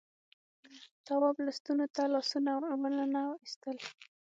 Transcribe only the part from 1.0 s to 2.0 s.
تواب لستونو